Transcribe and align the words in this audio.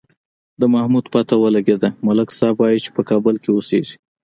د 0.59 0.61
محمود 0.73 1.05
پته 1.13 1.35
ولگېده، 1.37 1.89
ملک 2.07 2.29
صاحب 2.37 2.57
وایي 2.59 2.79
چې 2.85 2.89
په 2.95 3.01
کابل 3.09 3.35
کې 3.43 3.49
اوسېږي. 3.51 3.95